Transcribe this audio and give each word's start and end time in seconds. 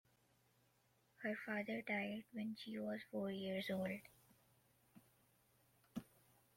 Her 1.17 1.37
father 1.45 1.83
died 1.83 2.23
when 2.31 2.55
she 2.55 2.79
was 2.79 3.01
four 3.11 3.29
years 3.31 3.69
old. 3.69 3.99